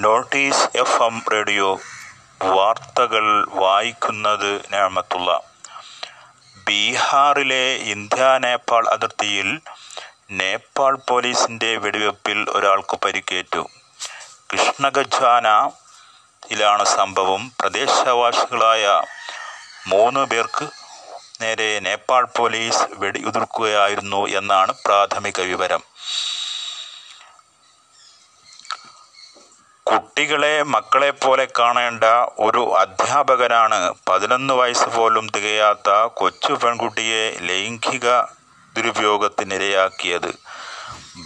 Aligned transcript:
Notice 0.00 0.68
F 0.74 1.02
M 1.02 1.22
radio 1.32 1.80
വാർത്തകൾ 2.42 3.48
വായിക്കുന്നത് 3.48 4.62
ഞാമത്തുള്ള. 4.72 5.40
ബീഹാറിലെ 6.68 7.72
ഇന്ത്യ 7.72 8.38
നേപ്പാൾ 8.38 8.88
അതിർത്തിയിൽ 8.88 9.60
നേപ്പാൾ 10.30 10.98
പോലീസിന്റെ 11.08 11.76
വെടിവെപ്പിൽ 11.76 12.50
ഒരാൾക്ക് 12.50 12.96
പരിക്കേറ്റു. 12.96 13.68
കൃഷ്ണഗജാനയിലാണ് 14.52 16.84
സംഭവം. 16.84 17.52
പ്രദേശവാസികളായ 17.60 19.02
മൂന്ന് 19.86 20.26
പേർക്ക് 20.26 20.68
നേരെ 21.42 21.78
നേപ്പാൾ 21.78 22.28
പോലീസ് 22.36 22.82
വെടിയുതിർക്കുകയായിരുന്നു 22.90 24.26
എന്നാണ് 24.26 24.74
പ്രാഥമിക 24.86 25.40
വിവരം. 25.40 25.82
കുട്ടികളെ 29.88 30.62
മക്കളെ 30.74 31.10
പോലെ 31.10 31.48
കാണേണ്ട 31.58 32.04
ഒരു 32.46 32.62
അധ്യാപകനാണ് 32.78 33.78
പതിനൊന്ന് 34.08 34.54
വയസ്സ് 34.54 34.88
പോലും 34.96 35.26
തികയാത്ത 35.34 35.90
കൊച്ചു 36.20 36.52
പെൺകുട്ടിയെ 36.52 37.22
ലൈംഗിക 37.40 38.06
ദുരുപയോഗത്തിനിരയാക്കിയത്. 38.76 40.30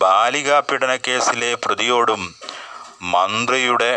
ബാലികാ 0.03 0.61
പീഡന 0.61 0.93
കേസിലെ 1.07 1.55
പ്രതിയോടും 1.55 2.23
മന്ത്രിയുടെ 3.15 3.93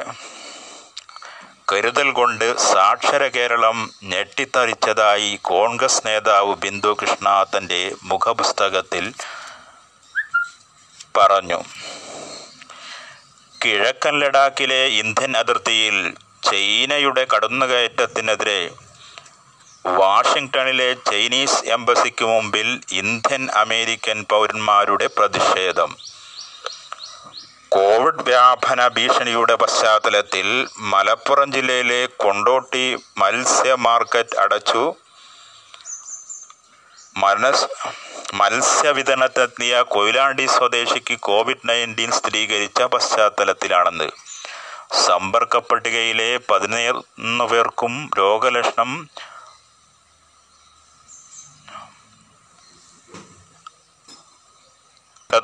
കരുതൽ 1.72 2.08
കൊണ്ട് 2.12 2.48
സാക്ഷര 2.58 3.24
കേരളം 3.36 3.78
ഞെട്ടിത്തറിച്ചതായി 4.04 5.40
കോൺഗ്രസ് 5.42 6.02
നേതാവ് 6.08 6.56
ബിന്ദു 6.56 6.92
കൃഷ്ണ 7.02 7.28
തന്റെ 7.54 7.82
മുഖപുസ്തകത്തിൽ 8.04 9.14
പറഞ്ഞു. 11.18 11.60
കിഴക്കൻ 13.66 14.20
ലഡാക്കിലെ 14.20 14.86
ഇന്ത്യൻ 15.02 15.38
അതിർത്തിയിൽ 15.38 15.98
ചൈനയുടെ 16.50 17.28
കടന്നുകയറ്റത്തിനെതിരെ 17.34 18.70
വാഷിംഗ്ടണിലെ 19.86 20.94
ചൈനീസ് 20.94 21.60
എംബസിക്ക് 21.66 22.26
മുമ്പിൽ 22.26 22.82
ഇന്ത്യൻ 22.92 23.50
അമേരിക്കൻ 23.52 24.26
പൗരന്മാരുടെ 24.30 25.08
പ്രതിഷേധം. 25.08 25.98
കോവിഡ് 27.70 28.24
വ്യാപന 28.24 28.88
ഭീഷണിയുടെ 28.88 29.56
പശ്ചാത്തലത്തിൽ 29.56 30.68
മലപ്പുറം 30.80 31.52
ജില്ലയിലെ 31.52 32.06
കൊണ്ടോട്ടി 32.06 32.98
മത്സ്യ 33.18 33.74
മാർക്കറ്റ് 33.74 34.40
അടച്ചു. 34.40 34.94
മനസ് 37.18 37.68
മത്സ്യവിതരണത്തിനെത്തിയ 38.34 39.82
കൊയിലാണ്ടി 39.82 40.46
സ്വദേശിക്ക് 40.46 41.20
കോവിഡ് 41.20 41.70
നയന്റീൻ 41.70 42.12
സ്ഥിരീകരിച്ച 42.12 42.82
പശ്ചാത്തലത്തിലാണെന്ന്. 42.82 44.12
സമ്പർക്ക 45.06 45.58
പട്ടികയിലെ 45.58 46.40
പതിനൊന്ന് 46.52 47.44
പേർക്കും 47.44 48.10
രോഗലക്ഷണം 48.18 49.10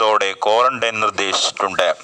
ോടെ 0.01 0.33
ക്വാറന്റൈൻ 0.33 0.99
നിർദ്ദേശിച്ചിട്ടുണ്ട്. 0.99 1.95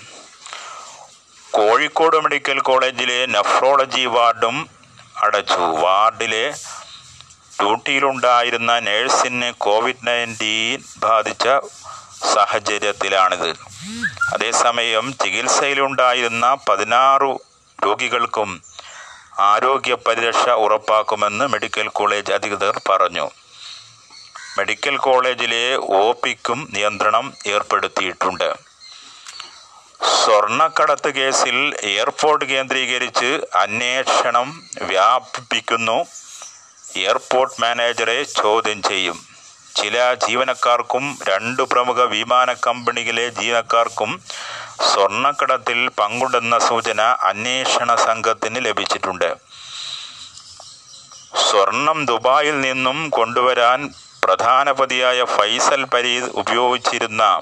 കോഴിക്കോട് 1.51 2.17
മെഡിക്കൽ 2.17 2.59
കോളേജിലെ 2.59 3.25
നെഫ്രോളജി 3.25 4.05
വാർഡും 4.05 4.69
അടച്ചു. 5.17 5.53
വാർഡിലെ 5.53 6.53
ഡ്യൂട്ടിയിലുണ്ടായിരുന്ന 7.61 8.79
നേഴ്സിന് 8.79 9.53
കോവിഡ് 9.57 10.07
നയന്റീൻ 10.07 10.83
ബാധിച്ച 10.97 11.43
സാഹചര്യത്തിലാണിത്. 12.33 13.49
അതേസമയം 14.33 15.13
ചികിത്സയിലുണ്ടായിരുന്ന 15.23 16.57
പതിനാറ് 16.69 17.29
രോഗികൾക്കും 17.85 18.61
ആരോഗ്യ 19.39 19.93
പരിരക്ഷ 19.93 20.49
ഉറപ്പാക്കുമെന്ന് 20.49 21.47
മെഡിക്കൽ 21.47 21.87
കോളേജ് 21.87 22.33
അധികൃതർ 22.33 22.81
പറഞ്ഞു. 22.89 23.29
മെഡിക്കൽ 24.57 24.97
കോളേജിലെ 24.97 25.75
ഒ 25.75 26.13
പിക്കും 26.23 26.69
നിയന്ത്രണം 26.73 27.33
ഏർപ്പെടുത്തിയിട്ടുണ്ട്. 27.47 28.55
സ്വർണക്കടത്ത് 30.23 31.15
കേസിൽ 31.15 31.75
എയർപോർട്ട് 31.83 32.45
കേന്ദ്രീകരിച്ച് 32.45 33.41
അന്വേഷണം 33.55 34.63
വ്യാപിപ്പിക്കുന്നു. 34.81 36.05
എയർപോർട്ട് 36.97 37.61
മാനേജറെ 37.61 38.23
ചോദ്യം 38.23 38.81
ചെയ്യും. 38.81 39.17
ചില 39.75 40.13
ജീവനക്കാർക്കും 40.13 41.17
രണ്ട് 41.29 41.63
പ്രമുഖ 41.63 42.03
വിമാന 42.03 42.53
കമ്പനിയിലെ 42.53 43.29
ജീവനക്കാർക്കും 43.29 44.23
സ്വർണക്കടത്തിൽ 44.93 45.89
പങ്കുണ്ടെന്ന 45.89 46.59
സൂചന 46.59 47.01
അന്വേഷണ 47.01 47.95
സംഘത്തിന് 47.95 48.65
ലഭിച്ചിട്ടുണ്ട്. 48.65 49.35
സ്വർണം 51.49 52.05
ദുബായിൽ 52.05 52.61
നിന്നും 52.61 53.09
കൊണ്ടുവരാൻ 53.09 53.93
പ്രധാനപതിയായ 54.23 55.23
ഫൈസൽ 55.23 55.83
പരീദ് 55.83 56.29
ഉപയോഗിച്ചിരുന്ന 56.33 57.41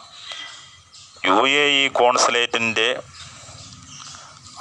യു 1.26 1.48
എ 1.48 1.66
ഇ 1.84 1.88
കോൺസുലേറ്റിന്റെ 1.88 3.00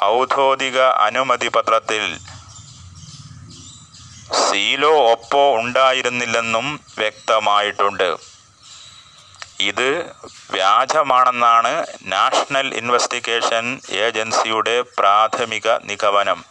ഔദ്യോഗിക 0.05 0.81
അനുമതി 0.81 1.49
പത്രത്തിൽ 1.49 2.19
സീലോ 4.53 5.11
ഒപ്പോ 5.11 5.57
ഉണ്ടായിരുന്നില്ലെന്നും 5.57 6.81
വ്യക്തമായിട്ടുണ്ട്. 6.99 8.17
ഇത് 9.61 10.11
വ്യാജമാണെന്നാണ് 10.51 11.87
നാഷണൽ 12.03 12.75
ഇൻവെസ്റ്റിഗേഷൻ 12.75 13.81
ഏജൻസിയുടെ 13.91 14.81
പ്രാഥമിക 14.81 15.69
നിഗമനം. 15.85 16.45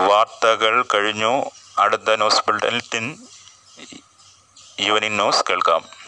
വാർത്തകൾ 0.00 0.84
കഴിഞ്ഞു. 0.94 1.50
അടുത്ത 1.78 2.14
ന്യൂസ് 2.14 2.42
ബുള്ളറ്റിൻ 2.46 3.16
ഈവനിങ് 4.78 5.18
ന്യൂസ് 5.18 5.44
കേൾക്കാം. 5.50 6.03